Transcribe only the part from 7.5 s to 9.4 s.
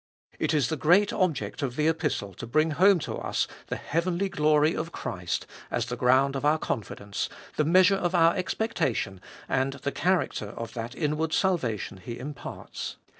the measure of our expectation,